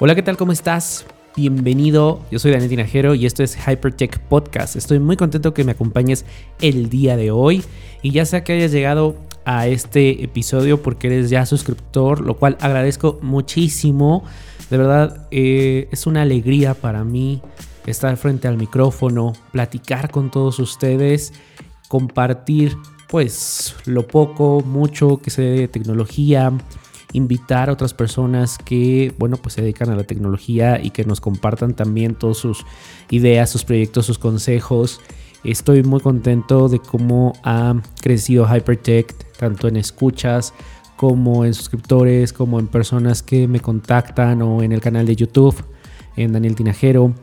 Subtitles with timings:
[0.00, 0.36] Hola, ¿qué tal?
[0.36, 1.06] ¿Cómo estás?
[1.34, 4.76] Bienvenido, yo soy Daniel Tinajero y esto es Hypertech Podcast.
[4.76, 6.24] Estoy muy contento que me acompañes
[6.60, 7.64] el día de hoy
[8.00, 12.56] y ya sea que hayas llegado a este episodio porque eres ya suscriptor, lo cual
[12.60, 14.22] agradezco muchísimo.
[14.70, 17.42] De verdad, eh, es una alegría para mí
[17.84, 21.32] estar frente al micrófono, platicar con todos ustedes,
[21.88, 22.76] compartir
[23.08, 26.52] pues lo poco, mucho que sé de tecnología,
[27.12, 31.20] invitar a otras personas que, bueno, pues se dedican a la tecnología y que nos
[31.20, 32.64] compartan también todas sus
[33.10, 35.00] ideas, sus proyectos, sus consejos.
[35.44, 40.52] Estoy muy contento de cómo ha crecido Hypertech, tanto en escuchas
[40.96, 45.54] como en suscriptores, como en personas que me contactan o en el canal de YouTube,
[46.16, 47.14] en Daniel Tinajero.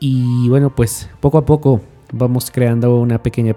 [0.00, 1.80] Y bueno, pues poco a poco
[2.12, 3.52] vamos creando una pequeña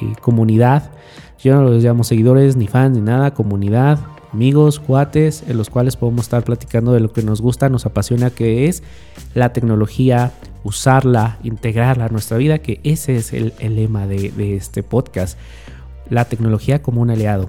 [0.00, 0.90] eh, comunidad.
[1.38, 4.00] Yo no los llamo seguidores, ni fans, ni nada, comunidad
[4.36, 8.28] amigos, cuates, en los cuales podemos estar platicando de lo que nos gusta, nos apasiona,
[8.28, 8.82] que es
[9.32, 15.38] la tecnología, usarla, integrarla a nuestra vida, que ese es el, lema de, este podcast,
[16.10, 17.48] la tecnología como un aliado.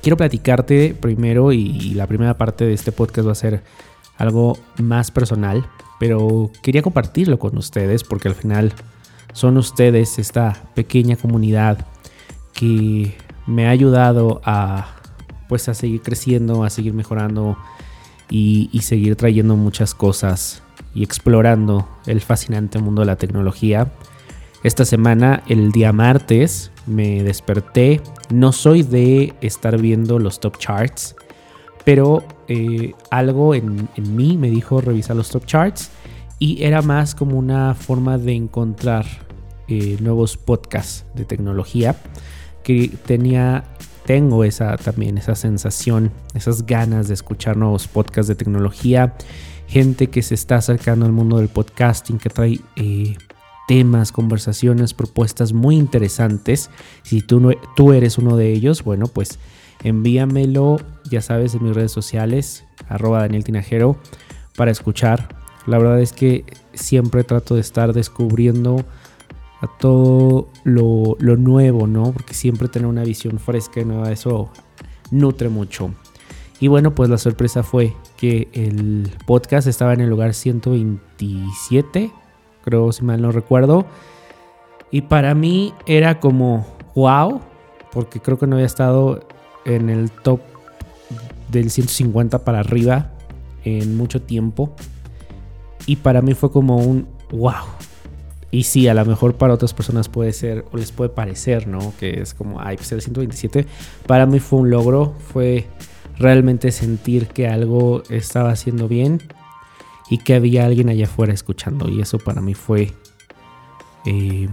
[0.00, 3.64] Quiero platicarte primero y la primera parte de este podcast va a ser
[4.18, 5.66] algo más personal,
[5.98, 8.72] pero quería compartirlo con ustedes porque al final
[9.32, 11.84] son ustedes esta pequeña comunidad
[12.54, 13.16] que
[13.48, 14.97] me ha ayudado a
[15.48, 17.56] pues a seguir creciendo, a seguir mejorando
[18.30, 20.62] y, seguir trayendo muchas cosas
[20.94, 23.92] y explorando el fascinante mundo de la tecnología.
[24.62, 28.00] Esta semana, el día martes, me desperté.
[28.30, 31.16] No soy de estar viendo los top charts,
[31.84, 35.90] pero eh, algo en, mí me dijo revisar los top charts
[36.38, 39.06] y era más como una forma de encontrar
[39.68, 41.96] eh, nuevos podcasts de tecnología
[42.62, 43.64] que tenía
[44.08, 49.14] tengo esa también esa sensación, esas ganas de escuchar nuevos podcasts de tecnología,
[49.66, 53.18] gente que se está acercando al mundo del podcasting, que trae eh,
[53.66, 56.70] temas, conversaciones, propuestas muy interesantes.
[57.02, 59.38] Si tú, no, tú eres uno de ellos, bueno, pues
[59.84, 60.78] envíamelo,
[61.10, 63.98] ya sabes, en mis redes sociales, arroba Daniel Tinajero,
[64.56, 65.36] para escuchar.
[65.66, 68.86] La verdad es que siempre trato de estar descubriendo
[69.60, 72.12] a todo lo, nuevo, ¿no?
[72.12, 74.50] Porque siempre tener una visión fresca y nueva, eso
[75.10, 75.90] nutre mucho.
[76.60, 82.10] Y bueno, pues la sorpresa fue que el podcast estaba en el lugar 127,
[82.64, 83.86] creo si mal no recuerdo.
[84.90, 87.40] Y para mí era como, wow,
[87.92, 89.26] porque creo que no había estado
[89.64, 90.40] en el top
[91.50, 93.12] del 150 para arriba
[93.64, 94.74] en mucho tiempo.
[95.86, 97.54] Y para mí fue como un, wow,
[98.50, 101.92] y sí, a lo mejor para otras personas puede ser o les puede parecer, ¿no?
[102.00, 103.66] Que es como, ay, pues el 127.
[104.06, 105.66] Para mí fue un logro, fue
[106.18, 109.22] realmente sentir que algo estaba haciendo bien
[110.08, 111.90] y que había alguien allá afuera escuchando.
[111.90, 112.94] Y eso para mí fue
[114.06, 114.48] eh,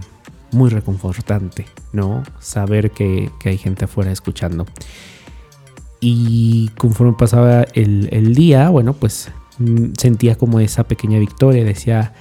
[0.51, 2.23] muy reconfortante, ¿no?
[2.39, 4.66] Saber que, hay gente afuera escuchando.
[6.01, 11.63] Y conforme pasaba el, día, bueno, pues mm, sentía como esa pequeña victoria.
[11.63, 12.13] Decía,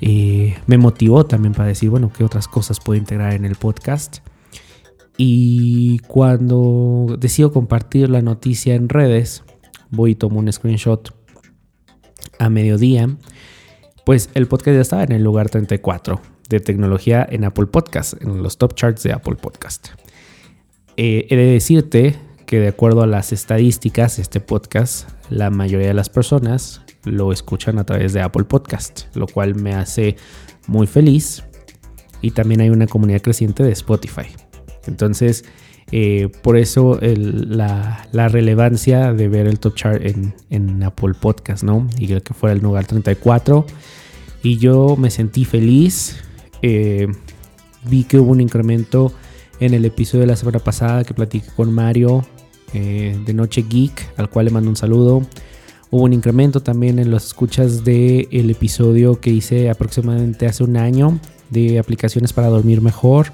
[0.00, 4.18] me motivó también para decir, bueno, qué otras cosas puedo integrar en el podcast.
[5.16, 9.44] Y cuando decido compartir la noticia en redes,
[9.90, 11.14] voy y tomo un screenshot
[12.38, 13.08] a mediodía,
[14.04, 18.42] pues el podcast ya estaba en el lugar 34 de tecnología en Apple Podcast, en
[18.42, 19.88] los top charts de Apple Podcast.
[20.96, 22.16] Eh, he de decirte
[22.46, 27.78] que de acuerdo a las estadísticas este podcast, la mayoría de las personas lo escuchan
[27.78, 30.16] a través de Apple Podcast, lo cual me hace
[30.66, 31.44] muy feliz.
[32.20, 34.26] Y también hay una comunidad creciente de Spotify.
[34.86, 35.44] Entonces,
[35.92, 40.02] eh, por eso la, relevancia de ver el top chart
[40.50, 41.88] en, Apple Podcast, ¿no?
[41.98, 43.66] Y que fuera el lugar 34.
[44.42, 46.16] Y yo me sentí feliz.
[46.62, 47.08] Eh,
[47.84, 49.12] vi que hubo un incremento
[49.60, 52.24] en el episodio de la semana pasada que platiqué con Mario
[52.72, 55.22] eh, de Noche Geek, al cual le mando un saludo.
[55.90, 60.76] Hubo un incremento también en las escuchas del el episodio que hice aproximadamente hace un
[60.76, 61.18] año
[61.50, 63.28] de aplicaciones para dormir mejor.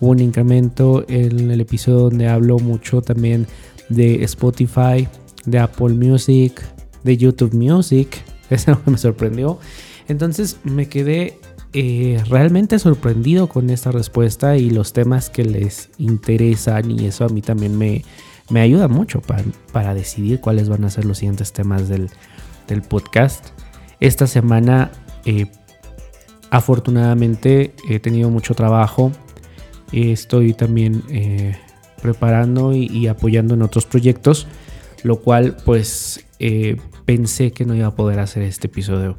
[0.00, 3.46] Hubo un incremento en el episodio donde hablo mucho también
[3.88, 5.08] de Spotify,
[5.46, 6.62] de Apple Music,
[7.04, 8.22] de YouTube Music.
[8.50, 9.58] Eso me sorprendió.
[10.08, 11.38] Entonces me quedé
[11.72, 17.28] eh, realmente sorprendido con esta respuesta y los temas que les interesan y eso a
[17.28, 18.04] mí también me,
[18.50, 19.20] me ayuda mucho
[19.72, 22.10] para, decidir cuáles van a ser los siguientes temas del,
[22.88, 23.48] podcast.
[24.00, 24.90] Esta semana,
[25.24, 25.46] eh,
[26.50, 29.12] afortunadamente, he tenido mucho trabajo.
[29.92, 31.56] Estoy también eh,
[32.02, 34.46] preparando y, apoyando en otros proyectos,
[35.02, 39.16] lo cual pues eh, pensé que no iba a poder hacer este episodio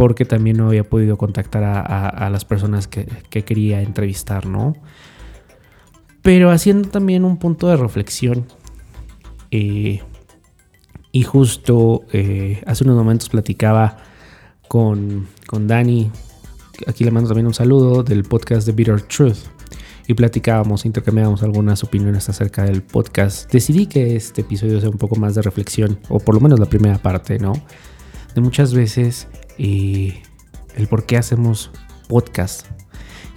[0.00, 4.74] porque también no había podido contactar a, las personas que, quería entrevistar, ¿no?
[6.22, 8.46] Pero haciendo también un punto de reflexión.
[9.50, 10.00] Eh,
[11.12, 13.96] y justo eh, hace unos momentos platicaba
[14.68, 16.10] con, con Dani,
[16.86, 19.38] aquí le mando también un saludo del podcast de Bitter Truth.
[20.06, 23.50] Y platicábamos, intercambiábamos algunas opiniones acerca del podcast.
[23.52, 26.66] Decidí que este episodio sea un poco más de reflexión, o por lo menos la
[26.66, 27.52] primera parte, ¿no?
[28.34, 30.14] De muchas veces y
[30.74, 31.70] el por qué hacemos
[32.08, 32.66] podcast.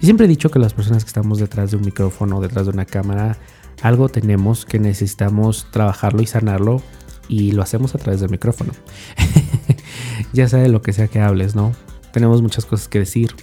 [0.00, 2.72] Y siempre he dicho que las personas que estamos detrás de un micrófono, detrás de
[2.72, 3.38] una cámara,
[3.82, 6.82] algo tenemos que necesitamos trabajarlo y sanarlo
[7.28, 8.72] y lo hacemos a través del micrófono.
[10.32, 11.72] ya sea de lo que sea que hables, ¿no?
[12.12, 13.34] Tenemos muchas cosas que decir.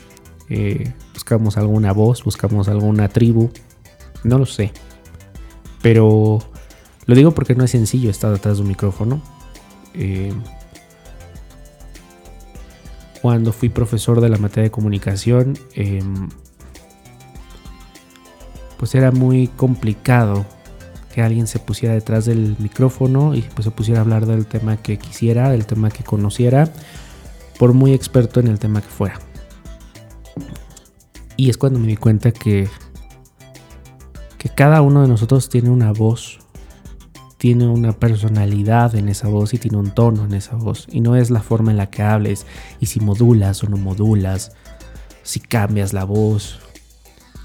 [0.49, 3.49] Eh, buscamos alguna voz, buscamos alguna tribu.
[4.23, 4.71] No lo sé.
[5.81, 6.39] Pero
[7.05, 9.21] lo digo porque no es sencillo estar detrás de un micrófono.
[9.93, 10.33] Eh,
[13.21, 16.29] cuando fui profesor de la materia de comunicación, em,
[18.77, 20.45] pues era muy complicado
[21.13, 24.77] que alguien se pusiera detrás del micrófono y pues se pusiera a hablar del tema
[24.77, 26.71] que quisiera, del tema que conociera,
[27.59, 29.19] por muy experto en el tema que fuera.
[31.37, 32.67] Y es cuando me di cuenta que,
[34.37, 36.40] que cada uno de nosotros tiene una voz
[37.41, 40.85] tiene una personalidad en esa voz y tiene un tono en esa voz.
[40.91, 42.45] Y no es la forma en la que hables
[42.79, 44.51] y si modulas o no modulas,
[45.23, 46.59] si cambias la voz.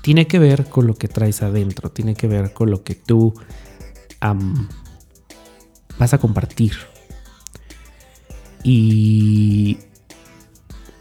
[0.03, 3.33] Tiene que ver con lo que traes adentro, tiene que ver con lo que tú
[5.99, 6.75] vas a compartir.
[8.63, 9.79] Y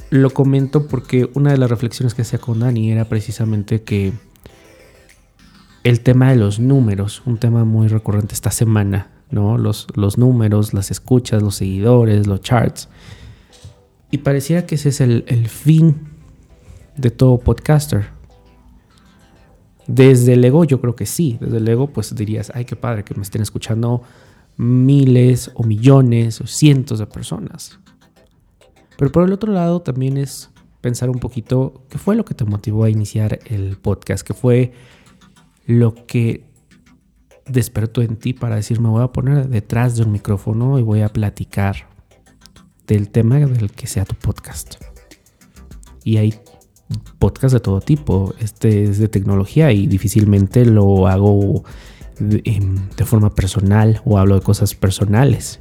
[0.10, 4.14] lo comento porque una de las reflexiones que hacía con Dani era precisamente que
[5.86, 9.60] el tema de los números, un tema muy recurrente esta semana, ¿no?
[9.60, 12.90] Los, los números, las escuchas, los seguidores, los charts.
[14.10, 15.96] Y parecía que ese es el, el fin
[16.98, 18.08] de todo podcaster.
[19.86, 23.04] Desde el ego yo creo que sí, desde el ego pues dirías, ay qué padre
[23.04, 24.02] que me estén escuchando
[24.58, 27.78] miles o millones o cientos de personas.
[28.98, 30.50] Pero por el otro lado también es
[30.82, 34.74] pensar un poquito qué fue lo que te motivó a iniciar el podcast, qué fue
[35.66, 36.46] lo que
[37.48, 41.02] despertó en ti para decir me voy a poner detrás de un micrófono y voy
[41.02, 41.88] a platicar
[42.88, 44.76] del tema del que sea tu podcast.
[46.04, 46.36] Y hay
[47.18, 48.34] podcasts de todo tipo.
[48.40, 51.64] Este es de tecnología y difícilmente lo hago
[52.20, 55.60] de, em, forma personal o hablo de cosas personales.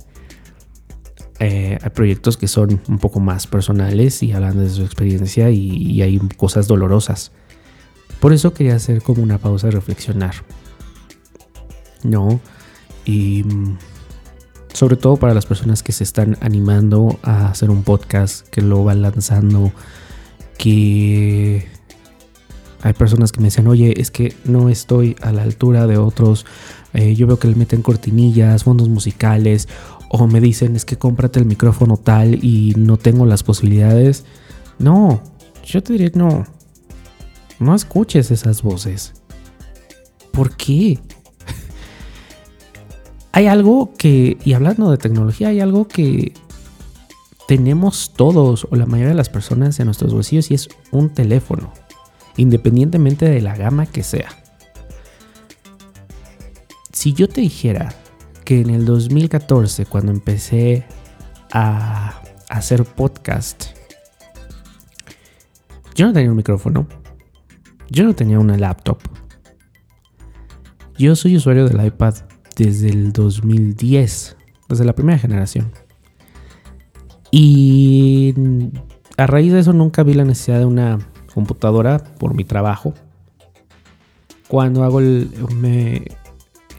[1.41, 6.01] Eh, hay proyectos que son un poco más personales y hablan de su experiencia y
[6.03, 7.33] hay cosas dolorosas.
[8.20, 10.34] Por eso quería hacer como una pausa y reflexionar.
[12.02, 12.40] ¿No?
[13.05, 13.78] Y mm,
[14.72, 18.84] sobre todo para las personas que se están animando a hacer un podcast, que lo
[18.84, 19.72] van lanzando,
[20.58, 21.69] que
[22.82, 26.44] hay personas que me dicen, oye, es que no estoy a la altura de otros.
[26.93, 29.69] Eh, yo veo que le meten cortinillas, fondos musicales,
[30.10, 34.25] o me dicen, es que cómprate el micrófono tal y no tengo las posibilidades.
[34.78, 35.22] No,
[35.64, 36.46] yo te diré no.
[37.59, 39.15] No escuches esas voces.
[40.33, 40.99] ¿Por qué?
[43.33, 46.32] hay algo que, y hablando de tecnología, hay algo que
[47.46, 51.73] tenemos todos o la mayoría de las personas en nuestros bolsillos y es un teléfono,
[52.37, 54.43] independientemente de la gama que sea.
[56.93, 57.94] Si yo te dijera
[58.44, 60.84] que en el 2014, cuando empecé
[61.53, 63.67] a hacer podcast,
[65.94, 66.87] yo no tenía un micrófono,
[67.94, 68.98] yo no tenía una laptop.
[70.98, 72.15] Yo soy usuario del iPad
[72.56, 74.36] desde el 2010,
[74.69, 75.72] desde la primera generación.
[77.31, 78.34] Y
[79.17, 80.98] a raíz de eso nunca vi la necesidad de una
[81.32, 82.94] computadora por mi trabajo.
[84.48, 86.05] Cuando hago el, me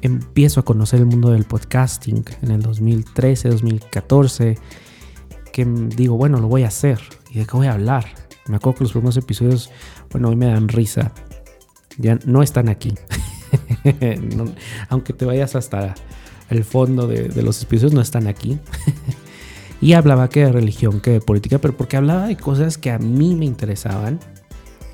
[0.01, 4.57] empiezo a conocer el mundo del podcasting en el 2013, 2014,
[5.51, 6.99] que digo, bueno, lo voy a hacer.
[7.31, 8.24] ¿Y de qué voy a hablar?
[8.47, 9.71] Me acuerdo que los primeros episodios,
[10.11, 11.11] bueno, hoy me dan risa.
[11.97, 12.93] Ya no están aquí.
[14.89, 15.95] aunque te vayas hasta
[16.49, 18.59] el fondo de, los episodios, no están aquí.
[19.81, 22.99] y hablaba que de religión, que de política, pero porque hablaba de cosas que a
[22.99, 24.19] mí me interesaban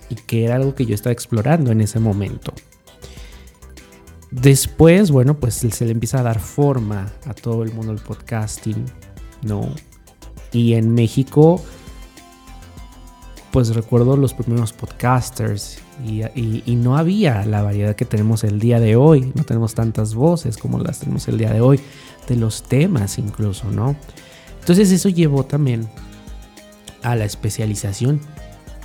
[0.10, 2.54] y que era algo que yo estaba explorando en ese momento.
[4.32, 8.86] Después, bueno, pues se le empieza a dar forma a todo el mundo del podcasting,
[9.44, 9.76] ¿no?
[10.54, 11.62] Y en México
[13.52, 18.96] pues recuerdo los primeros podcasters y, no había la variedad que tenemos el día de
[18.96, 21.80] hoy, no tenemos tantas voces como las tenemos el día de hoy,
[22.28, 23.96] de los temas incluso, ¿no?
[24.60, 25.90] Entonces eso llevó también
[27.04, 28.22] a la especialización,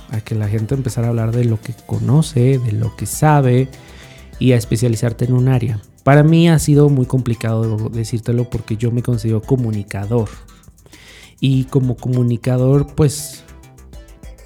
[0.09, 3.69] a que la gente empezara a hablar de lo que conoce, de lo que sabe
[4.39, 5.79] y a especializarte en un área.
[6.03, 10.29] Para mí ha sido muy complicado decírtelo porque yo me considero comunicador.
[11.39, 13.43] Y como comunicador, pues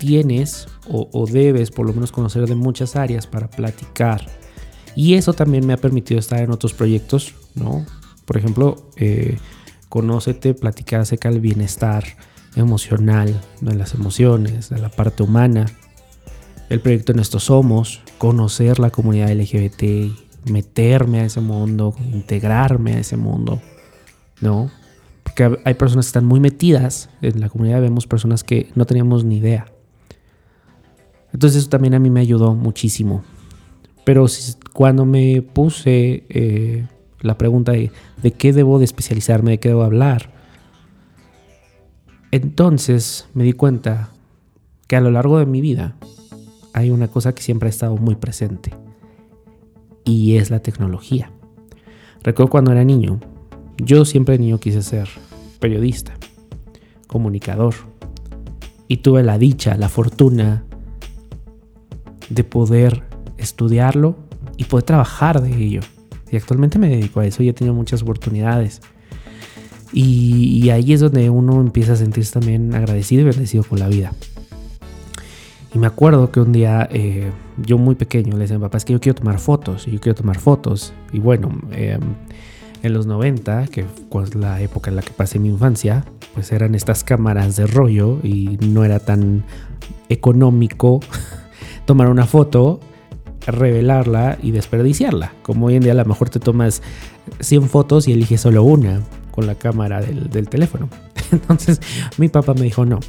[0.02, 4.26] tienes o, debes por lo menos conocer de muchas áreas para platicar.
[4.96, 7.86] Y eso también me ha permitido estar en otros proyectos, ¿no?
[8.26, 9.38] Por ejemplo, eh,
[9.90, 12.04] conócete, platicar acerca del bienestar
[12.56, 15.68] emocional, de las emociones, de la parte humana.
[16.70, 20.12] El proyecto en esto somos, conocer la comunidad LGBT,
[20.50, 23.62] meterme a ese mundo, integrarme a ese mundo,
[24.42, 24.72] ¿no?
[25.22, 29.24] Porque hay personas que están muy metidas en la comunidad, vemos personas que no teníamos
[29.24, 29.71] ni idea.
[31.34, 33.24] Entonces eso también a mí me ayudó muchísimo.
[34.04, 34.26] Pero
[34.74, 36.88] cuando me puse eh,
[37.22, 37.92] la pregunta de,
[38.38, 40.32] qué debo de especializarme, de qué debo hablar,
[42.32, 44.10] entonces me di cuenta
[44.88, 45.96] que a lo largo de mi vida
[46.74, 48.74] hay una cosa que siempre ha estado muy presente
[50.04, 51.32] y es la tecnología.
[52.24, 53.20] Recuerdo cuando era niño,
[53.78, 55.10] yo siempre niño quise ser
[55.60, 56.14] periodista,
[57.08, 57.76] comunicador
[58.88, 60.66] y tuve la dicha, la fortuna
[62.32, 63.04] de poder
[63.38, 64.16] estudiarlo
[64.58, 65.82] y poder trabajar de ello.
[66.32, 68.82] Y actualmente me dedico a eso y he tenido muchas oportunidades.
[69.94, 74.14] Y, ahí es donde uno empieza a sentirse también agradecido y bendecido con la vida.
[75.74, 78.78] Y me acuerdo que un día eh, yo muy pequeño le decía a mi papá,
[78.78, 80.94] es que yo quiero tomar fotos, y yo quiero tomar fotos.
[81.12, 82.00] Y bueno, em,
[82.84, 86.76] en los 90, que fue la época en la que pasé mi infancia, pues eran
[86.76, 89.44] estas cámaras de rollo y no era tan
[90.08, 91.02] económico
[91.92, 92.80] tomar una foto,
[93.46, 95.34] revelarla y desperdiciarla.
[95.42, 96.82] Como hoy en día a lo mejor te tomas
[97.42, 100.88] 100 fotos y eliges solo una con la cámara del, del teléfono.
[101.34, 101.82] Entonces
[102.18, 103.02] mi papá me dijo no.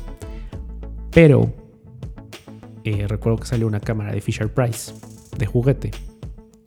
[1.13, 1.53] Pero
[2.83, 4.93] eh, recuerdo que salió una cámara de Fisher Price,
[5.39, 5.93] de juguete.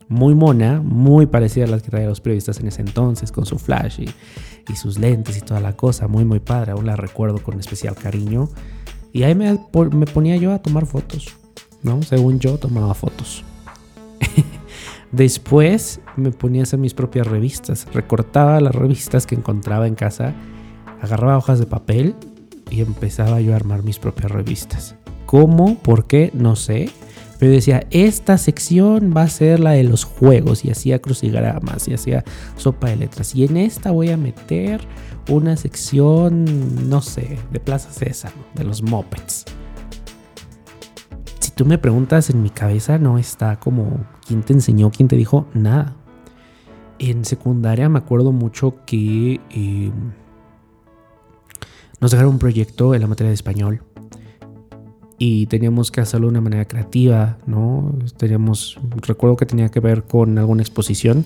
[0.08, 3.58] Muy mona, muy parecida a las que traían los periodistas en ese entonces, con su
[3.58, 6.08] flash y, sus lentes y toda la cosa.
[6.08, 6.72] Muy, muy padre.
[6.72, 8.48] Aún la recuerdo con especial cariño.
[9.12, 9.60] Y ahí me,
[9.92, 11.36] me ponía yo a tomar fotos.
[11.86, 12.02] ¿No?
[12.02, 13.44] Según yo, tomaba fotos.
[15.12, 17.86] Después me ponía a hacer mis propias revistas.
[17.94, 20.34] Recortaba las revistas que encontraba en casa,
[21.00, 22.14] agarraba hojas de papel
[22.70, 24.96] y empezaba yo a armar mis propias revistas.
[25.24, 25.78] ¿Cómo?
[25.78, 26.30] ¿Por qué?
[26.34, 26.90] No sé.
[27.38, 30.64] Pero decía, esta sección va a ser la de los juegos.
[30.64, 32.24] Y hacía crucigramas y hacía
[32.56, 33.34] sopa de letras.
[33.34, 34.80] Y en esta voy a meter
[35.28, 39.44] una sección, no sé, de Plaza César, de los mopeds.
[41.56, 45.46] Tú me preguntas, en mi cabeza no está como quién te enseñó, quién te dijo,
[45.54, 45.96] nada.
[46.98, 49.90] En secundaria me acuerdo mucho que eh,
[51.98, 53.80] nos dejaron un proyecto en la materia de español
[55.16, 57.98] y teníamos que hacerlo de una manera creativa, ¿no?
[58.18, 61.24] Teníamos, recuerdo que tenía que ver con alguna exposición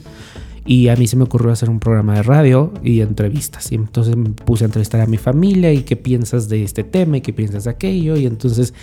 [0.65, 3.73] y a mí se me ocurrió hacer un programa de radio y entrevistas.
[3.73, 7.17] Y entonces me puse a entrevistar a mi familia y qué piensas de este tema
[7.17, 8.17] y qué piensas de aquello.
[8.17, 8.75] Y entonces,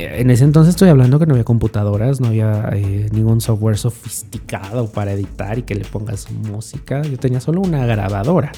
[0.00, 4.90] en ese entonces estoy hablando que no había computadoras, no había eh, ningún software sofisticado
[4.90, 7.02] para editar y que le pongas música.
[7.02, 8.52] Yo tenía solo una grabadora.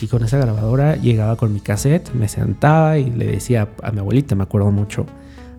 [0.00, 4.00] Y con esa grabadora llegaba con mi cassette, me sentaba y le decía a mi
[4.00, 5.06] abuelita, me acuerdo mucho,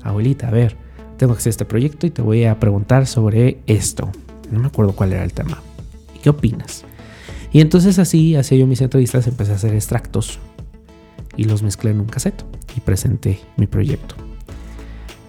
[0.03, 0.75] abuelita, a ver,
[1.17, 4.11] tengo que hacer este proyecto y te voy a preguntar sobre esto.
[4.51, 5.61] No me acuerdo cuál era el tema.
[6.13, 6.83] ¿Y qué opinas?
[7.53, 10.39] Y entonces así hacía yo mis entrevistas, empecé a hacer extractos
[11.37, 12.43] y los mezclé en un cassette
[12.75, 14.15] y presenté mi proyecto.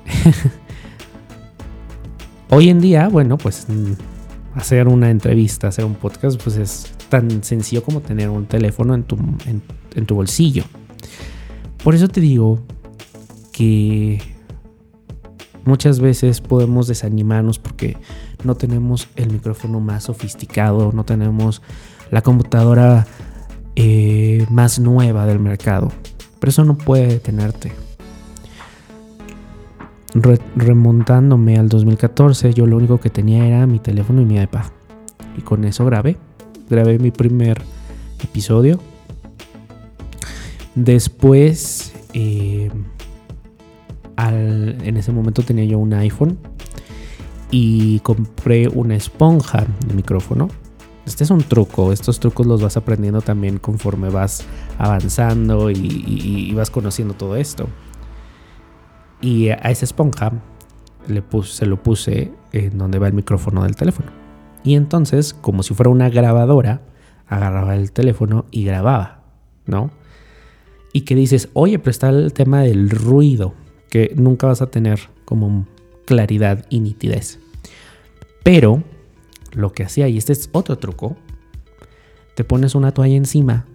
[2.51, 3.93] Hoy en día, bueno, pues mm,
[4.55, 9.05] hacer una entrevista, hacer un podcast, pues es tan sencillo como tener un teléfono en
[9.05, 10.65] tu, bolsillo.
[11.83, 12.61] Por eso te digo
[13.53, 14.21] que
[15.65, 17.97] muchas veces podemos desanimarnos porque
[18.45, 21.63] no tenemos el micrófono más sofisticado, no tenemos
[22.11, 23.07] la computadora
[23.77, 25.91] eh, más nueva del mercado.
[26.39, 27.73] Pero eso no puede detenerte.
[30.57, 34.65] Remontándome al 2014, yo lo único que tenía era mi teléfono y mi iPad.
[35.37, 36.17] Y con eso grabé
[36.69, 37.63] grabé mi primer
[38.23, 38.79] episodio.
[40.75, 42.71] Después, eh,
[44.17, 46.39] en ese momento tenía yo un iPhone
[47.51, 50.49] y compré una esponja de micrófono.
[51.07, 54.45] Este es un truco, estos trucos los vas aprendiendo también conforme vas
[54.79, 57.69] avanzando y, vas conociendo todo esto.
[59.21, 60.33] Y a esa esponja
[61.09, 64.11] le puse, se lo puse en donde va el micrófono del teléfono.
[64.63, 66.83] Y entonces, como si fuera una grabadora,
[67.27, 69.23] agarraba el teléfono y grababa,
[69.67, 69.91] ¿no?
[70.95, 73.53] y que dices, oye, pero está el tema del ruido,
[73.91, 75.67] que nunca vas a tener como
[76.07, 77.41] claridad y nitidez.
[78.45, 78.85] Pero
[79.53, 81.17] lo que hacía, y este es otro truco,
[82.37, 83.67] te pones una toalla encima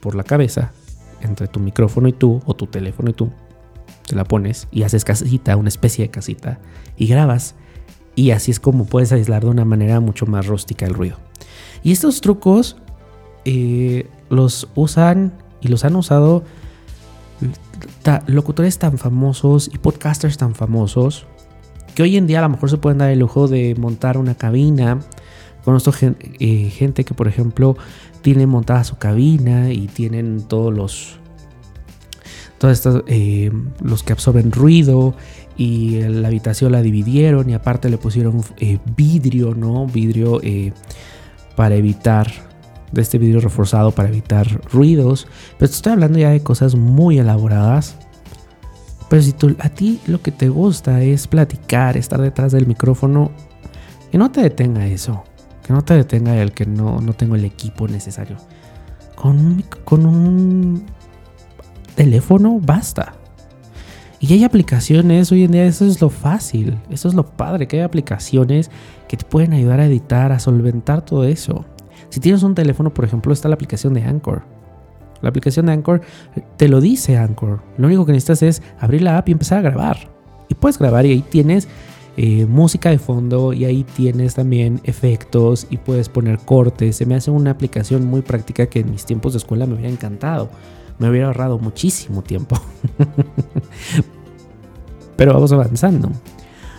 [0.00, 0.72] por la cabeza,
[1.22, 3.30] entre tu micrófono y tú, o tu teléfono y tú,
[4.08, 6.58] te la pones y haces casita, una especie de casita,
[6.96, 7.54] y grabas.
[8.14, 11.18] Y así es como puedes aislar de una manera mucho más rústica el ruido.
[11.82, 12.76] Y estos trucos
[13.44, 16.42] eh, los usan y los han usado
[18.26, 21.26] locutores tan famosos y podcasters tan famosos
[21.94, 24.36] que hoy en día a lo mejor se pueden dar el lujo de montar una
[24.36, 25.00] cabina.
[25.64, 25.92] Conozco
[26.38, 27.76] eh, gente que, por ejemplo,
[28.22, 31.18] tiene montada su cabina y tienen todos los.
[32.58, 35.14] Todos estos, eh, los que absorben ruido
[35.56, 39.86] y la habitación la dividieron y aparte le pusieron eh, vidrio, ¿no?
[39.86, 40.40] Vidrio
[41.54, 42.48] para evitar
[42.92, 45.26] de este vidrio reforzado para evitar ruidos.
[45.58, 47.96] Pero estoy hablando ya de cosas muy elaboradas.
[49.08, 53.30] Pero si tú, a ti lo que te gusta es platicar, estar detrás del micrófono,
[54.10, 55.24] que no te detenga eso.
[55.66, 58.36] Que no te detenga el que no, no tengo el equipo necesario.
[59.14, 60.84] Con un, con un
[61.98, 63.14] teléfono basta.
[64.20, 67.78] Y hay aplicaciones, hoy en día eso es lo fácil, eso es lo padre, que
[67.78, 68.70] hay aplicaciones
[69.08, 71.64] que te pueden ayudar a editar, a solventar todo eso.
[72.08, 74.42] Si tienes un teléfono, por ejemplo, está la aplicación de Anchor.
[75.22, 76.02] La aplicación de Anchor
[76.56, 77.62] te lo dice Anchor.
[77.76, 80.08] Lo único que necesitas es abrir la app y empezar a grabar.
[80.48, 81.66] Y puedes grabar y ahí tienes
[82.16, 86.94] eh, música de fondo y ahí tienes también efectos y puedes poner cortes.
[86.94, 89.90] Se me hace una aplicación muy práctica que en mis tiempos de escuela me hubiera
[89.90, 90.48] encantado.
[90.98, 92.60] Me hubiera ahorrado muchísimo tiempo.
[95.16, 96.10] Pero vamos avanzando.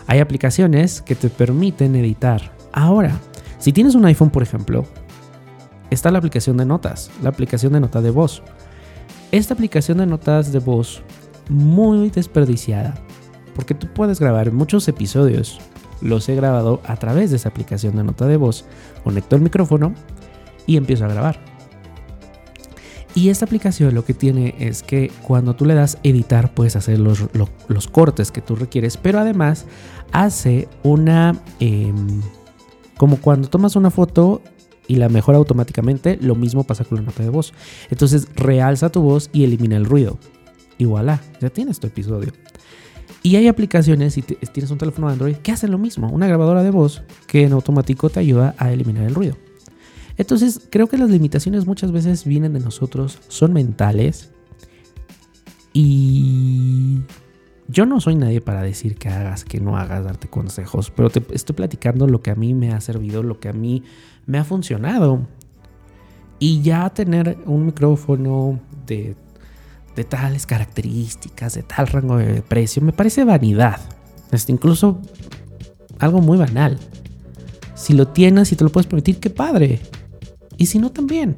[0.08, 2.54] Hay aplicaciones que te permiten editar.
[2.72, 3.20] Ahora,
[3.60, 4.86] si tienes un iPhone, por ejemplo,
[5.90, 8.42] está la aplicación de notas, la aplicación de notas de voz.
[9.32, 11.02] Esta aplicación de notas de voz
[11.50, 12.96] muy desperdiciada,
[13.56, 15.60] porque tú puedes grabar muchos episodios.
[16.02, 18.66] Los he grabado a través de esa aplicación de nota de voz.
[19.04, 19.94] Conecto el micrófono
[20.66, 21.40] y empiezo a grabar.
[23.20, 27.00] Y esta aplicación lo que tiene es que cuando tú le das editar puedes hacer
[27.00, 27.20] los,
[27.92, 29.66] cortes que tú requieres, pero además
[30.14, 31.38] hace una...
[31.60, 32.22] Em,
[32.96, 34.42] como cuando tomas una foto
[34.88, 37.54] y la mejora automáticamente, lo mismo pasa con la nota de voz.
[37.90, 40.18] Entonces realza tu voz y elimina el ruido.
[40.78, 42.32] Y voilà, ya tienes tu episodio.
[43.22, 46.10] Y hay aplicaciones, si tienes un teléfono Android, que hacen lo mismo.
[46.10, 49.36] Una grabadora de voz que en automático te ayuda a eliminar el ruido.
[50.20, 54.32] Entonces, creo que las limitaciones muchas veces vienen de nosotros, son mentales.
[55.72, 57.00] Y
[57.70, 61.24] yo no soy nadie para decir que hagas, que no hagas, darte consejos, pero te
[61.34, 63.84] estoy platicando lo que a mí me ha servido, lo que a mí
[64.26, 65.26] me ha funcionado.
[66.38, 69.16] Y ya tener un micrófono de,
[70.10, 73.80] tales características, de tal rango de precio, me parece vanidad.
[74.34, 75.00] Este, incluso
[75.98, 76.78] algo muy banal.
[77.74, 79.80] Si lo tienes y te lo puedes permitir, qué padre.
[80.60, 81.38] Y si no, también.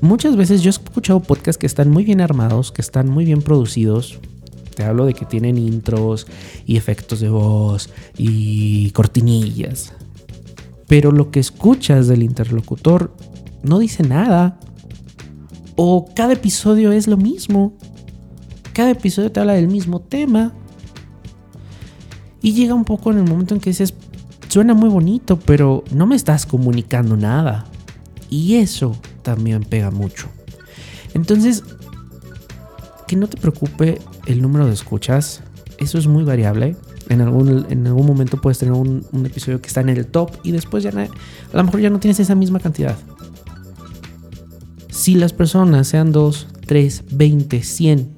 [0.00, 3.42] Muchas veces yo he escuchado podcasts que están muy bien armados, que están muy bien
[3.42, 4.18] producidos,
[4.74, 6.26] te hablo de que tienen intros
[6.66, 9.92] y efectos de voz y cortinillas.
[10.88, 13.14] Pero lo que escuchas del interlocutor
[13.62, 14.58] no dice nada.
[15.76, 17.72] O cada episodio es lo mismo.
[18.72, 20.52] Cada episodio te habla del mismo tema.
[22.42, 23.94] Y llega un poco en el momento en que dices,
[24.48, 27.66] suena muy bonito, pero no me estás comunicando nada.
[28.34, 30.26] Y eso también pega mucho.
[31.14, 31.62] Entonces,
[33.06, 35.44] que no te preocupe el número de escuchas.
[35.78, 36.74] Eso es muy variable.
[37.08, 40.50] En algún, en algún momento puedes tener un, episodio que está en el top y
[40.50, 42.96] después ya a lo mejor ya no tienes esa misma cantidad.
[44.90, 48.16] Si las personas sean 2, 3, 20, 100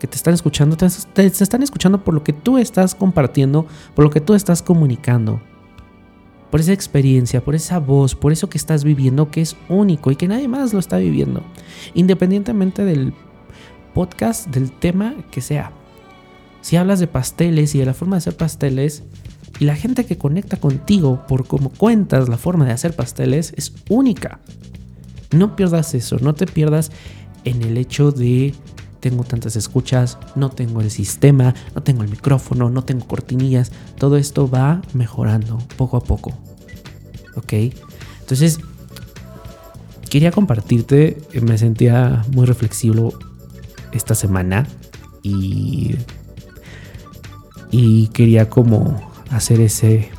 [0.00, 4.04] que te están escuchando, te, te, están escuchando por lo que tú estás compartiendo, por
[4.04, 5.40] lo que tú estás comunicando,
[6.52, 10.16] por esa experiencia, por esa voz, por eso que estás viviendo que es único y
[10.16, 11.42] que nadie más lo está viviendo,
[11.94, 13.14] independientemente del
[13.94, 15.72] podcast del tema que sea.
[16.60, 19.02] Si hablas de pasteles y de la forma de hacer pasteles,
[19.60, 23.72] y la gente que conecta contigo por cómo cuentas la forma de hacer pasteles es
[23.88, 24.40] única.
[25.30, 26.92] No pierdas eso, no te pierdas
[27.44, 28.52] en el hecho de
[29.02, 33.72] tengo tantas escuchas, no tengo el sistema, no tengo el micrófono, no tengo cortinillas.
[33.98, 36.32] Todo esto va mejorando poco a poco.
[37.34, 37.52] ¿Ok?
[38.20, 38.60] Entonces,
[40.08, 43.12] quería compartirte, me sentía muy reflexivo
[43.90, 44.68] esta semana
[45.24, 45.96] y,
[47.72, 50.10] y quería como hacer ese,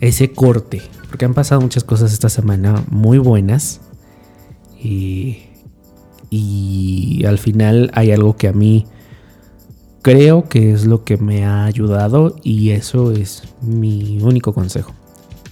[0.00, 3.80] ese corte, porque han pasado muchas cosas esta semana muy buenas
[4.82, 5.51] y
[6.32, 8.86] y al final hay algo que a mí
[10.00, 14.94] creo que es lo que me ha ayudado y eso es mi único consejo.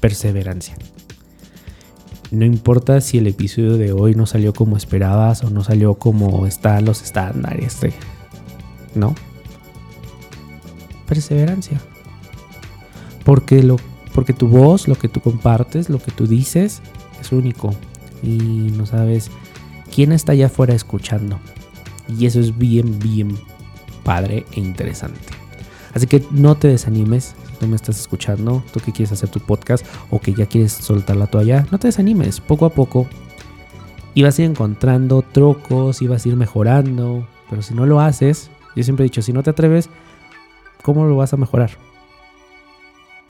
[0.00, 0.76] Perseverancia.
[2.30, 6.46] No importa si el episodio de hoy no salió como esperabas o no salió como
[6.46, 7.78] están los estándares.
[8.94, 9.14] ¿No?
[11.06, 11.78] Perseverancia.
[13.22, 13.76] Porque, lo,
[14.14, 16.80] porque tu voz, lo que tú compartes, lo que tú dices,
[17.20, 17.74] es único.
[18.22, 19.30] Y no sabes
[19.94, 21.38] quién está allá afuera escuchando.
[22.09, 23.38] Y eso es bien, bien
[24.03, 25.20] padre e interesante.
[25.94, 29.40] Así que no te desanimes si tú me estás escuchando, tú que quieres hacer tu
[29.40, 33.07] podcast o que ya quieres soltar la toalla, no te desanimes, poco a poco.
[34.14, 38.00] Y vas a ir encontrando trucos y vas a ir mejorando, pero si no lo
[38.00, 39.88] haces, yo siempre he dicho, si no te atreves,
[40.83, 41.70] ¿cómo lo vas a mejorar?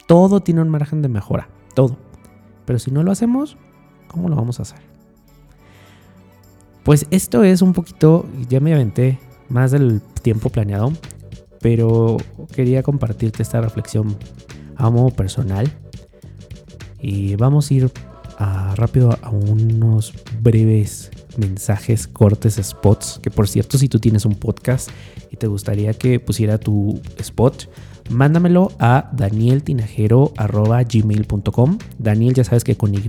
[0.07, 1.97] Todo tiene un margen de mejora, todo.
[2.65, 3.57] Pero si no lo hacemos,
[4.07, 4.90] ¿cómo lo vamos a hacer?
[6.83, 10.91] Pues esto es un poquito, ya me aventé más del tiempo planeado,
[11.59, 12.17] pero
[12.53, 14.17] quería compartirte esta reflexión
[14.77, 15.71] a modo personal.
[16.99, 17.91] Y vamos a ir
[18.75, 23.19] rápido a unos breves mensajes, cortes, spots.
[23.21, 24.89] Que por cierto, si tú tienes un podcast
[25.29, 27.69] y te gustaría que pusiera tu spot,
[28.09, 31.77] mándamelo a danieltinajero.gmail.com.
[31.99, 33.01] Daniel ya sabes que con Y,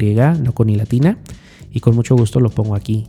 [0.43, 1.17] no con I latina.
[1.71, 3.07] Y con mucho gusto lo pongo aquí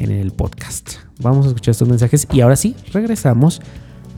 [0.00, 0.94] en el podcast.
[1.20, 3.60] Vamos a escuchar estos mensajes y ahora sí, regresamos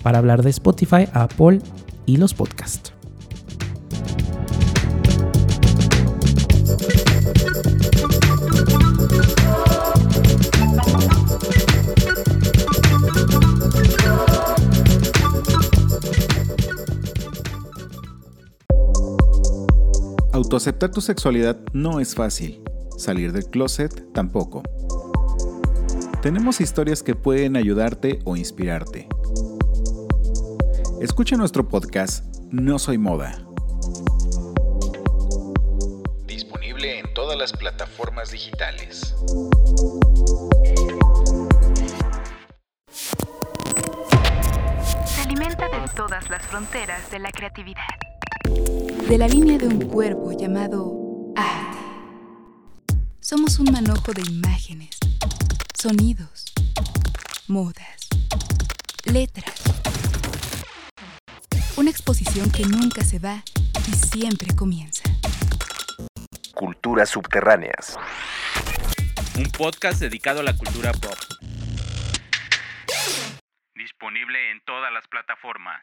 [0.03, 1.61] para hablar de Spotify, Apple
[2.07, 2.93] y los podcasts.
[20.33, 22.63] Autoaceptar tu sexualidad no es fácil.
[22.97, 24.63] Salir del closet tampoco.
[26.23, 29.09] Tenemos historias que pueden ayudarte o inspirarte.
[31.01, 33.45] Escucha nuestro podcast No Soy Moda.
[36.25, 39.17] Disponible en todas las plataformas digitales.
[45.07, 47.83] Se alimenta de todas las fronteras de la creatividad.
[49.09, 51.79] De la línea de un cuerpo llamado arte.
[53.19, 55.02] Somos un manojo de imágenes
[55.83, 56.45] sonidos,
[57.49, 58.09] modas,
[59.05, 59.65] letras.
[61.77, 63.43] Una exposición que nunca se va
[63.89, 65.03] y siempre comienza.
[66.55, 67.99] Culturas subterráneas.
[69.37, 71.19] Un podcast dedicado a la cultura pop.
[73.75, 75.83] Disponible en todas las plataformas.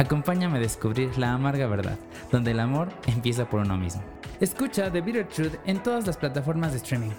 [0.00, 1.98] Acompáñame a descubrir la amarga verdad,
[2.32, 4.02] donde el amor empieza por uno mismo.
[4.40, 7.10] Escucha The Bitter Truth en todas las plataformas de streaming.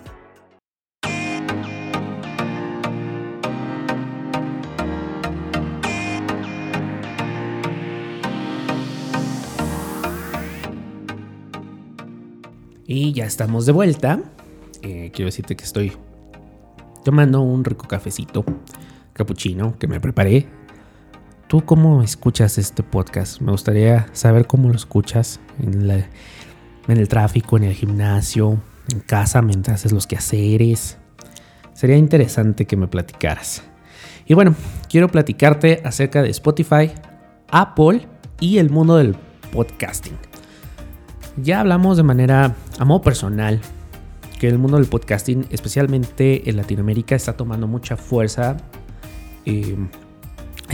[12.87, 14.19] Y ya estamos de vuelta.
[14.81, 15.95] Eh, quiero decirte que estoy
[17.05, 18.43] tomando un rico cafecito,
[19.13, 20.60] capuchino, que me preparé.
[21.51, 23.41] ¿Tú cómo escuchas este podcast?
[23.41, 26.07] Me gustaría saber cómo lo escuchas en
[26.87, 30.97] el tráfico, en el gimnasio, en casa, mientras haces los quehaceres.
[31.73, 33.63] Sería interesante que me platicaras.
[34.25, 34.55] Y bueno,
[34.87, 36.89] quiero platicarte acerca de Spotify,
[37.49, 38.07] Apple
[38.39, 39.17] y el mundo del
[39.51, 40.15] podcasting.
[41.35, 43.59] Ya hablamos de manera a modo personal
[44.39, 48.55] que el mundo del podcasting, especialmente en Latinoamérica, está tomando mucha fuerza.
[49.45, 49.75] Eh,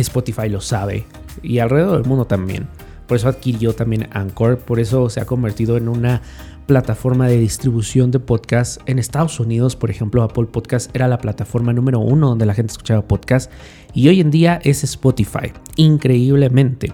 [0.01, 1.05] Spotify lo sabe
[1.41, 2.67] y alrededor del mundo también.
[3.07, 6.21] Por eso adquirió también Anchor, por eso se ha convertido en una
[6.67, 8.79] plataforma de distribución de podcasts.
[8.85, 12.71] En Estados Unidos, por ejemplo, Apple Podcast era la plataforma número uno donde la gente
[12.71, 13.49] escuchaba podcast
[13.93, 16.93] y hoy en día es Spotify, increíblemente.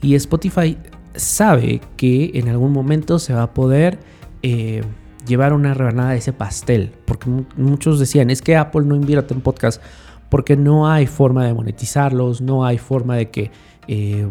[0.00, 0.78] Y Spotify
[1.14, 3.98] sabe que en algún momento se va a poder
[4.42, 4.82] eh,
[5.26, 9.42] llevar una rebanada de ese pastel, porque muchos decían, es que Apple no invierte en
[9.42, 9.82] podcast
[10.30, 13.50] porque no hay forma de monetizarlos, no hay forma de que...
[13.88, 14.28] Eh,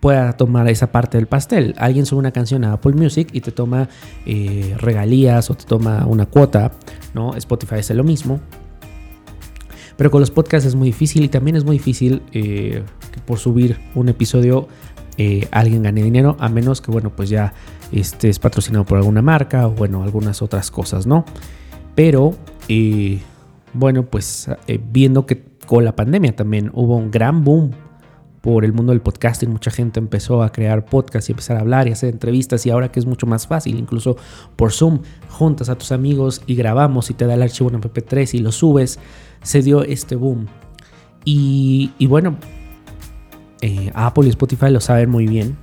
[0.00, 1.74] pueda tomar esa parte del pastel.
[1.76, 3.90] Alguien sube una canción a Apple Music y te toma
[4.24, 6.72] eh, regalías o te toma una cuota,
[7.12, 7.34] ¿no?
[7.34, 8.40] Spotify es lo mismo.
[9.98, 13.38] Pero con los podcasts es muy difícil y también es muy difícil eh, que por
[13.38, 14.68] subir un episodio
[15.50, 17.52] alguien gane dinero, a menos que, bueno, pues ya
[17.92, 21.26] estés patrocinado por alguna marca o, bueno, algunas otras cosas, ¿no?
[21.94, 22.34] Pero,
[23.72, 24.48] bueno, pues
[24.90, 27.70] viendo que con la pandemia también hubo un gran boom
[28.40, 31.88] por el mundo del podcasting, mucha gente empezó a crear podcasts y empezar a hablar
[31.88, 34.16] y hacer entrevistas y ahora que es mucho más fácil, incluso
[34.56, 38.34] por Zoom, juntas a tus amigos y grabamos y te da el archivo en MP3
[38.34, 38.98] y lo subes,
[39.42, 40.46] se dio este boom.
[41.24, 42.38] Y, bueno,
[43.60, 45.56] eh, Apple y Spotify lo saben muy bien.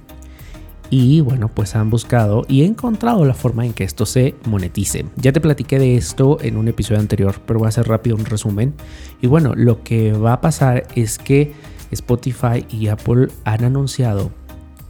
[0.90, 5.06] Y bueno, pues han buscado y encontrado la forma en que esto se monetice.
[5.18, 8.26] Ya te platiqué de esto en un episodio anterior, pero voy a hacer rápido un
[8.26, 8.74] resumen.
[9.22, 11.54] Y bueno, lo que va a pasar es que
[11.92, 14.32] Spotify y Apple han anunciado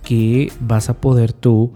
[0.04, 1.74] que vas a poder tú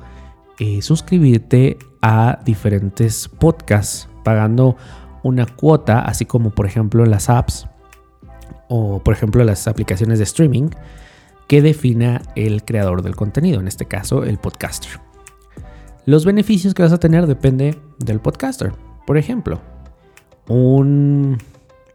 [0.59, 4.77] eh, suscribirte a diferentes podcasts pagando
[5.23, 7.67] una cuota, así como por ejemplo las apps
[8.69, 10.69] o por ejemplo las aplicaciones de streaming
[11.51, 15.01] que defina el creador del contenido, en este caso el podcaster.
[16.05, 18.71] Los beneficios que vas a tener depende del podcaster.
[19.05, 19.59] Por ejemplo,
[20.47, 21.37] un,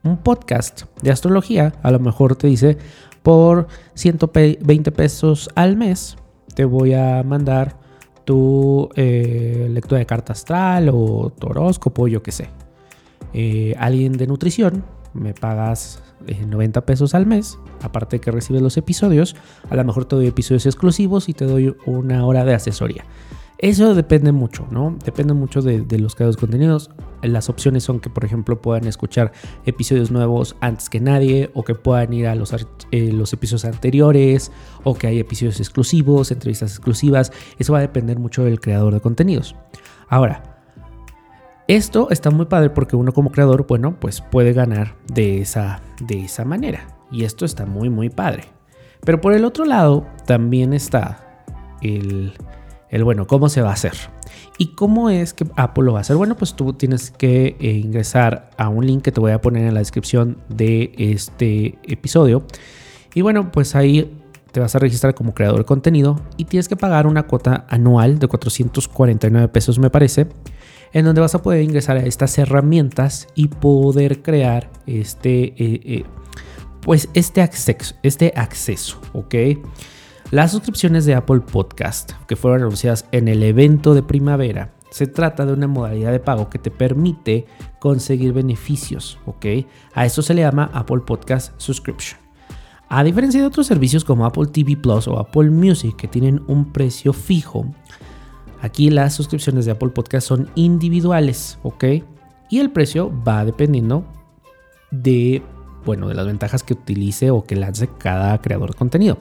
[0.03, 2.77] un podcast de astrología a lo mejor te dice,
[3.23, 6.19] por 120 pesos al mes
[6.55, 7.79] te voy a mandar
[8.27, 12.51] tu eh, lectura de carta astral o tu horóscopo, yo qué sé.
[13.33, 18.63] Eh, alguien de nutrición, me pagas 90 eh, pesos al mes, aparte de que recibes
[18.63, 19.37] los episodios,
[19.71, 23.05] a lo mejor te doy episodios exclusivos y te doy una hora de asesoría.
[23.59, 24.99] Eso depende mucho, ¿no?
[25.03, 26.91] Depende mucho de, los creadores de contenidos.
[27.23, 29.33] Las opciones son que, por ejemplo, puedan escuchar
[29.65, 32.53] episodios nuevos antes que nadie, o que puedan ir a los,
[32.91, 34.53] eh, los episodios anteriores,
[34.85, 37.33] o que hay episodios exclusivos, entrevistas exclusivas.
[37.59, 39.57] Eso va a depender mucho del creador de contenidos.
[40.09, 40.56] Ahora,
[41.69, 46.25] esto está muy padre porque uno como creador, bueno, pues puede ganar de esa, de
[46.25, 46.87] esa manera.
[47.11, 48.45] Y esto está muy, muy padre.
[49.05, 51.45] Pero por el otro lado, también está
[51.83, 52.35] el
[52.89, 53.95] el bueno, ¿cómo se va a hacer?
[54.59, 56.17] ¿Y cómo es que Apple lo va a hacer?
[56.17, 59.67] Bueno, pues tú tienes que eh, ingresar a un link que te voy a poner
[59.67, 62.45] en la descripción de este episodio.
[63.15, 64.19] Y bueno, pues ahí
[64.53, 68.19] te vas a registrar como creador de contenido y tienes que pagar una cuota anual
[68.19, 70.29] de 449 pesos me parece,
[70.93, 76.05] en donde vas a poder ingresar a estas herramientas y poder crear este, eh, eh,
[76.81, 79.35] pues este acceso, este acceso, ¿ok?
[80.31, 85.47] Las suscripciones de Apple Podcast, que fueron anunciadas en el evento de primavera, se trata
[85.47, 87.47] de una modalidad de pago que te permite
[87.81, 89.47] conseguir beneficios, ¿ok?
[89.95, 92.21] A eso se le llama Apple Podcast Subscription.
[92.89, 96.73] A diferencia de otros servicios como Apple TV Plus o Apple Music que tienen un
[96.73, 97.67] precio fijo,
[98.67, 101.85] aquí las suscripciones de Apple Podcast son individuales, ¿ok?
[102.51, 104.05] Y el precio va dependiendo
[104.91, 105.43] de,
[105.85, 109.19] bueno, de las ventajas que utilice o que lance cada creador de contenido.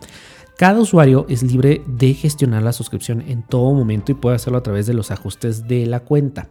[0.58, 4.63] Cada usuario es libre de gestionar la suscripción en todo momento y puede hacerlo a
[4.63, 6.47] través de los ajustes de la cuenta.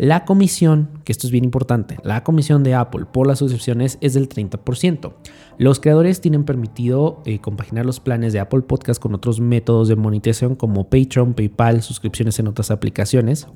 [0.00, 4.14] La comisión, que esto es bien importante, la comisión de Apple por las suscripciones es
[4.14, 5.12] del 30%.
[5.58, 9.96] Los creadores tienen permitido eh, compaginar los planes de Apple Podcast con otros métodos de
[9.96, 13.46] monetización como Patreon, PayPal, suscripciones en otras aplicaciones.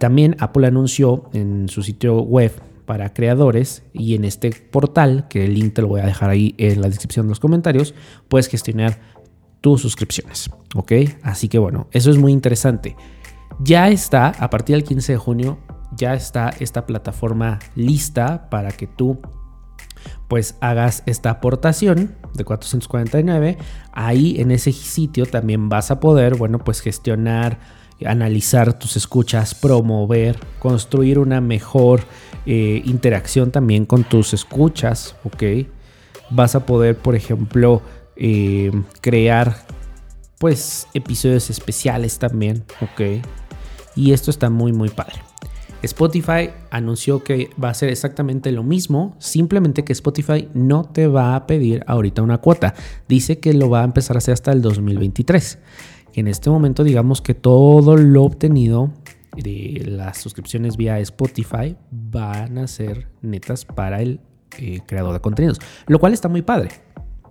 [0.00, 2.50] También Apple anunció en su sitio web
[2.84, 6.56] para creadores y en este portal, que el link te lo voy a dejar ahí
[6.58, 7.94] en la descripción de los comentarios,
[8.26, 8.98] puedes gestionar
[9.60, 10.92] tus suscripciones, ¿ok?
[11.22, 12.96] Así que bueno, eso es muy interesante.
[13.62, 15.58] Ya está, a partir del 15 de junio,
[15.96, 19.20] ya está esta plataforma lista para que tú
[20.26, 23.58] pues hagas esta aportación de 449.
[23.92, 27.58] Ahí en ese sitio también vas a poder, bueno, pues gestionar
[28.06, 32.02] analizar tus escuchas, promover, construir una mejor
[32.46, 35.68] eh, interacción también con tus escuchas, ¿ok?
[36.30, 37.82] Vas a poder, por ejemplo,
[38.16, 38.70] eh,
[39.00, 39.56] crear
[40.38, 43.24] pues episodios especiales también, ¿ok?
[43.96, 45.14] Y esto está muy, muy padre.
[45.82, 51.34] Spotify anunció que va a ser exactamente lo mismo, simplemente que Spotify no te va
[51.34, 52.74] a pedir ahorita una cuota.
[53.08, 55.58] Dice que lo va a empezar a hacer hasta el 2023
[56.14, 58.90] en este momento digamos que todo lo obtenido
[59.36, 64.20] de las suscripciones vía Spotify van a ser netas para el
[64.58, 66.70] eh, creador de contenidos, lo cual está muy padre.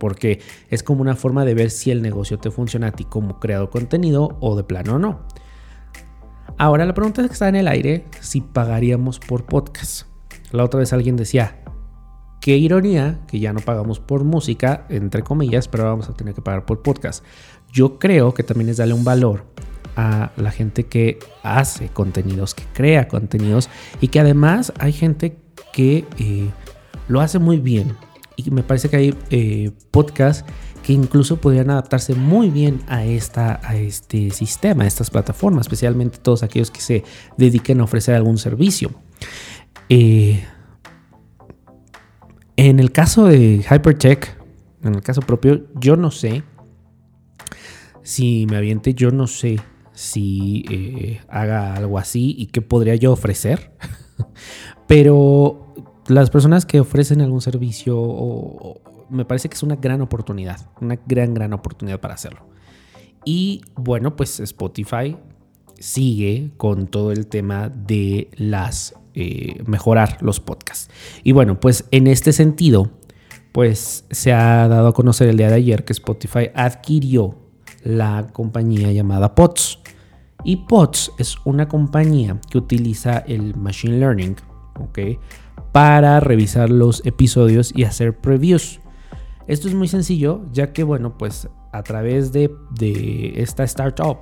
[0.00, 3.38] Porque es como una forma de ver si el negocio te funciona a ti como
[3.38, 5.28] creador de contenido o de plano o no.
[6.58, 10.06] Ahora la pregunta es que está en el aire si pagaríamos por podcast.
[10.50, 11.62] La otra vez alguien decía,
[12.40, 16.42] qué ironía que ya no pagamos por música, entre comillas, pero vamos a tener que
[16.42, 17.24] pagar por podcast
[17.72, 19.44] yo creo que también es darle un valor
[19.96, 23.68] a la gente que hace contenidos, que crea contenidos
[24.00, 25.38] y que además hay gente
[25.72, 26.50] que, eh,
[27.08, 27.96] lo hace muy bien.
[28.36, 30.44] Y me parece que hay eh, podcasts
[30.82, 36.18] que incluso podrían adaptarse muy bien a, esta, a este sistema, a estas plataformas, especialmente
[36.18, 37.04] todos aquellos que se
[37.36, 38.90] dediquen a ofrecer algún servicio.
[39.88, 40.44] Eh,
[42.56, 44.36] en el caso de Hypertech,
[44.82, 46.42] en el caso propio, yo no sé
[48.02, 49.60] si me aviente, yo no sé
[49.92, 53.72] si eh, haga algo así y qué podría yo ofrecer.
[54.86, 55.71] Pero
[56.08, 61.34] las personas que ofrecen algún servicio me parece que es una gran oportunidad, una gran,
[61.34, 62.46] gran oportunidad para hacerlo.
[63.24, 65.16] Y bueno, pues Spotify
[65.78, 70.90] sigue con todo el tema de las eh, mejorar los podcasts.
[71.22, 72.90] Y bueno, pues en este sentido,
[73.52, 77.36] pues se ha dado a conocer el día de ayer que Spotify adquirió
[77.84, 79.80] la compañía llamada POTS.
[80.44, 84.36] Y POTS es una compañía que utiliza el Machine Learning,
[84.80, 84.98] ¿ok?
[85.72, 88.80] Para revisar los episodios y hacer previews.
[89.46, 92.52] Esto es muy sencillo, ya que, bueno, pues a través de,
[93.36, 94.18] esta startup,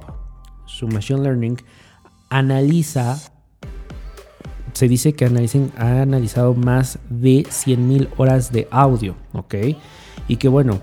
[0.67, 1.57] su Machine Learning
[2.31, 3.19] analiza,
[4.73, 9.55] se dice que analicen, ha analizado más de 100.000 horas de audio, ¿ok?
[10.29, 10.81] Y que, bueno,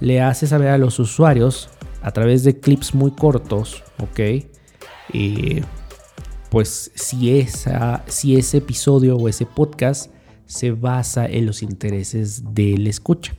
[0.00, 1.68] le hace saber a los usuarios
[2.02, 4.20] a través de clips muy cortos, ¿ok?
[6.54, 10.12] Pues si, esa, si ese episodio o ese podcast
[10.46, 13.34] se basa en los intereses del escucha.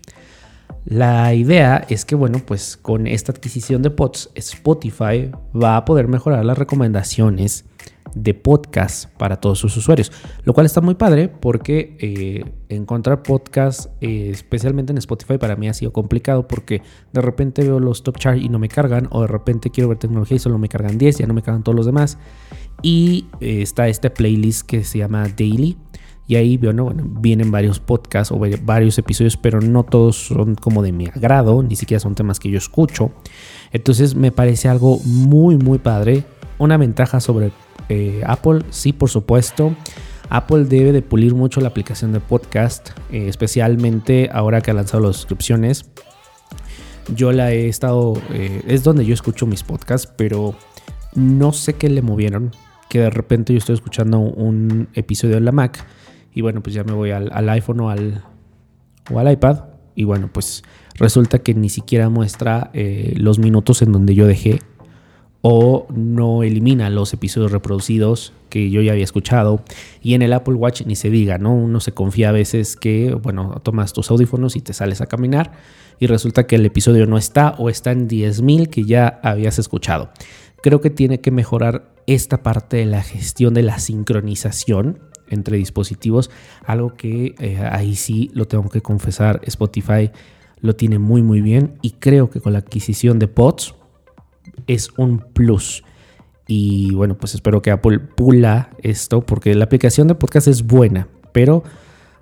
[0.84, 6.10] La idea es que, bueno, pues con esta adquisición de pods, Spotify va a poder
[6.10, 7.64] mejorar las recomendaciones
[8.16, 10.12] de podcast para todos sus usuarios,
[10.44, 15.68] lo cual está muy padre porque eh, encontrar podcast, eh, especialmente en Spotify, para mí
[15.68, 16.82] ha sido complicado porque
[17.14, 20.00] de repente veo los top charts y no me cargan, o de repente quiero ver
[20.00, 22.18] tecnología y solo me cargan 10, ya no me cargan todos los demás.
[22.82, 25.78] Y eh, está este playlist que se llama Daily
[26.28, 26.60] y ahí
[27.20, 31.76] vienen varios podcasts o varios episodios, pero no todos son como de mi agrado, ni
[31.76, 33.12] siquiera son temas que yo escucho.
[33.72, 36.24] Entonces me parece algo muy, muy padre.
[36.58, 37.52] Una ventaja sobre
[37.90, 39.76] eh, Apple, sí, por supuesto.
[40.30, 45.04] Apple debe de pulir mucho la aplicación de podcast, eh, especialmente ahora que ha lanzado
[45.04, 45.86] las suscripciones.
[47.14, 50.56] Yo la he estado, eh, es donde yo escucho mis podcasts, pero
[51.14, 52.52] no sé qué le movieron,
[52.90, 55.86] que de repente yo estoy escuchando un episodio en la Mac
[56.34, 58.24] y bueno, pues ya me voy al, iPhone o al,
[59.12, 59.66] o al iPad.
[59.94, 60.64] Y bueno, pues
[60.96, 64.60] resulta que ni siquiera muestra los minutos en donde yo dejé
[65.48, 69.62] o no elimina los episodios reproducidos que yo ya había escuchado.
[70.02, 71.54] Y en el Apple Watch ni se diga, ¿no?
[71.54, 75.52] Uno se confía a veces que, bueno, tomas tus audífonos y te sales a caminar
[76.00, 80.10] y resulta que el episodio no está o está en 10.000 que ya habías escuchado.
[80.64, 84.98] Creo que tiene que mejorar esta parte de la gestión de la sincronización
[85.30, 86.32] entre dispositivos,
[86.66, 90.10] algo que eh, ahí sí lo tengo que confesar, Spotify
[90.60, 93.76] lo tiene muy muy bien y creo que con la adquisición de pods
[94.68, 95.84] es un plus.
[96.48, 101.08] Y bueno, pues espero que Apple pula esto porque la aplicación de podcast es buena,
[101.32, 101.64] pero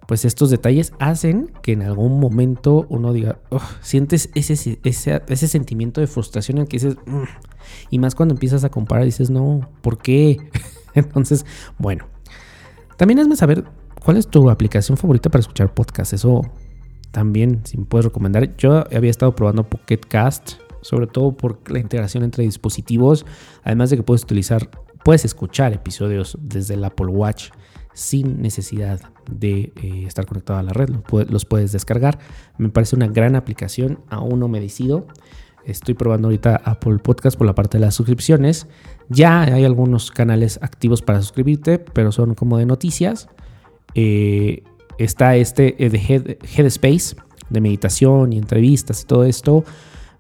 [0.07, 3.39] pues estos detalles hacen que en algún momento uno diga,
[3.81, 7.23] sientes ese, ese, sentimiento de frustración en que dices, mm",
[7.89, 10.37] y más cuando empiezas a comparar, dices, no, ¿por qué?
[10.93, 11.45] Entonces,
[11.77, 12.05] bueno,
[12.97, 13.63] también hazme saber
[14.03, 16.13] cuál es tu aplicación favorita para escuchar podcasts.
[16.13, 16.41] Eso
[17.11, 18.55] también, si me puedes recomendar.
[18.57, 23.25] Yo había estado probando Pocket Cast, sobre todo por la integración entre dispositivos.
[23.63, 24.69] Además de que puedes utilizar,
[25.03, 27.49] puedes escuchar episodios desde el Apple Watch
[27.93, 30.89] sin necesidad de eh, estar conectado a la red.
[31.29, 32.19] Los puedes, descargar.
[32.57, 33.99] Me parece una gran aplicación.
[34.09, 35.07] Aún no me decido.
[35.65, 38.67] Estoy probando ahorita Apple Podcast por la parte de las suscripciones.
[39.09, 43.29] Ya hay algunos canales activos para suscribirte, pero son como de noticias.
[43.95, 44.63] Eh,
[44.97, 47.15] está este eh, de Headspace,
[47.49, 49.63] de meditación y entrevistas y todo esto.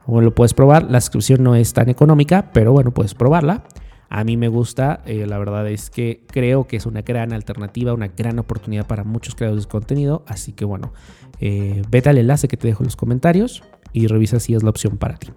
[0.05, 0.89] Bueno, lo puedes probar.
[0.89, 3.63] La suscripción no es tan económica, pero bueno, puedes probarla.
[4.09, 7.93] A mí me gusta, eh, la verdad es que creo que es una gran alternativa,
[7.93, 10.23] una gran oportunidad para muchos creadores de contenido.
[10.27, 10.93] Así que bueno,
[11.39, 14.97] vete al enlace que te dejo en los comentarios y revisa si es la opción
[14.97, 15.29] para ti.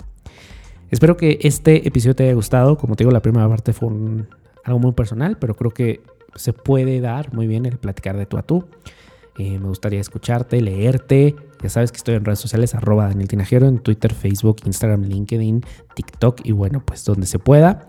[0.91, 2.79] Espero que este episodio te haya gustado.
[2.79, 3.89] Como te digo, la primera parte fue
[4.64, 6.01] algo muy personal, pero creo que
[6.35, 8.67] se puede dar muy bien el platicar de tú a tú.
[9.39, 11.35] Eh, me gustaría escucharte, leerte.
[11.63, 15.63] Ya sabes que estoy en redes sociales, arroba Daniel Tinajero, en Twitter, Facebook, Instagram, LinkedIn,
[15.95, 17.89] TikTok y bueno, pues donde se pueda.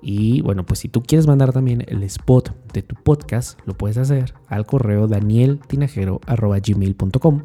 [0.00, 3.98] Y bueno, pues si tú quieres mandar también el spot de tu podcast, lo puedes
[3.98, 7.42] hacer al correo danieltinajero.gmail.com.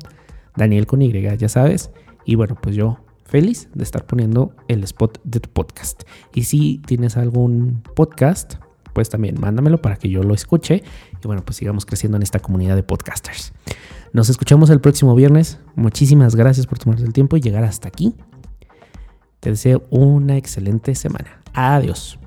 [0.55, 1.89] Daniel con Y, ya sabes.
[2.26, 6.03] Y bueno, pues yo feliz de estar poniendo el spot de tu podcast.
[6.36, 8.57] Y si tienes algún podcast,
[8.93, 10.83] pues también mándamelo para que yo lo escuche
[11.23, 13.53] y bueno, pues sigamos creciendo en esta comunidad de podcasters.
[14.13, 15.59] Nos escuchamos el próximo viernes.
[15.75, 18.15] Muchísimas gracias por tomarse el tiempo y llegar hasta aquí.
[19.39, 21.41] Te deseo una excelente semana.
[21.53, 22.19] Adiós.